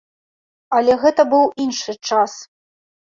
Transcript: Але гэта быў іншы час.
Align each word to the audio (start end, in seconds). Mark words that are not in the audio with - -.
Але 0.77 0.95
гэта 1.05 1.21
быў 1.33 1.43
іншы 1.67 1.97
час. 2.09 2.31